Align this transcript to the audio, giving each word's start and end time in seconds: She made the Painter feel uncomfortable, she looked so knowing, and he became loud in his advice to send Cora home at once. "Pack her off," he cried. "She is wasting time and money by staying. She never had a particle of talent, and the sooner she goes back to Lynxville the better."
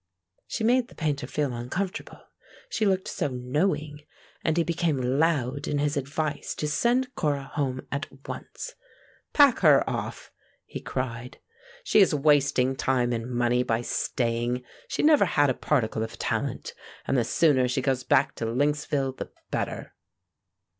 She 0.47 0.63
made 0.63 0.87
the 0.87 0.95
Painter 0.95 1.27
feel 1.27 1.53
uncomfortable, 1.53 2.21
she 2.69 2.87
looked 2.87 3.07
so 3.07 3.27
knowing, 3.27 4.01
and 4.43 4.57
he 4.57 4.63
became 4.63 4.99
loud 5.19 5.67
in 5.67 5.77
his 5.77 5.95
advice 5.95 6.55
to 6.55 6.67
send 6.67 7.13
Cora 7.13 7.43
home 7.53 7.85
at 7.91 8.07
once. 8.27 8.73
"Pack 9.31 9.59
her 9.59 9.87
off," 9.87 10.31
he 10.65 10.79
cried. 10.81 11.37
"She 11.83 11.99
is 11.99 12.15
wasting 12.15 12.75
time 12.75 13.13
and 13.13 13.29
money 13.29 13.61
by 13.61 13.83
staying. 13.83 14.63
She 14.87 15.03
never 15.03 15.25
had 15.25 15.51
a 15.51 15.53
particle 15.53 16.01
of 16.01 16.17
talent, 16.17 16.73
and 17.05 17.15
the 17.15 17.23
sooner 17.23 17.67
she 17.67 17.83
goes 17.83 18.03
back 18.03 18.33
to 18.37 18.45
Lynxville 18.47 19.15
the 19.17 19.29
better." 19.51 19.93